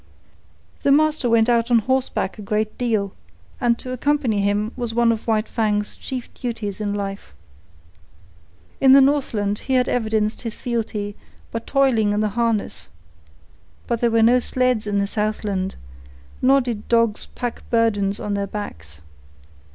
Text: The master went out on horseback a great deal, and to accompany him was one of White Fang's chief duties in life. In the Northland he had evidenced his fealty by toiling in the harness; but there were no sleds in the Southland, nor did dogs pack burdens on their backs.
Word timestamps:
The 0.81 0.91
master 0.91 1.29
went 1.29 1.47
out 1.47 1.69
on 1.69 1.77
horseback 1.77 2.39
a 2.39 2.41
great 2.41 2.75
deal, 2.75 3.13
and 3.59 3.77
to 3.77 3.91
accompany 3.91 4.41
him 4.41 4.71
was 4.75 4.95
one 4.95 5.11
of 5.11 5.27
White 5.27 5.47
Fang's 5.47 5.95
chief 5.95 6.33
duties 6.33 6.81
in 6.81 6.95
life. 6.95 7.33
In 8.79 8.93
the 8.93 8.99
Northland 9.01 9.59
he 9.59 9.75
had 9.75 9.87
evidenced 9.87 10.41
his 10.41 10.57
fealty 10.57 11.15
by 11.51 11.59
toiling 11.59 12.13
in 12.13 12.19
the 12.19 12.29
harness; 12.29 12.87
but 13.85 14.01
there 14.01 14.09
were 14.09 14.23
no 14.23 14.39
sleds 14.39 14.87
in 14.87 14.97
the 14.97 15.05
Southland, 15.05 15.75
nor 16.41 16.61
did 16.61 16.87
dogs 16.87 17.27
pack 17.35 17.61
burdens 17.69 18.19
on 18.19 18.33
their 18.33 18.47
backs. 18.47 19.01